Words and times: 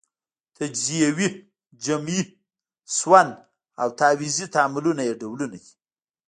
تجزیوي، 0.57 1.27
جمعي، 1.85 2.21
سون 2.97 3.27
او 3.81 3.87
تعویضي 3.99 4.45
تعاملونه 4.55 5.01
یې 5.07 5.13
ډولونه 5.21 5.45
دي. 5.51 5.61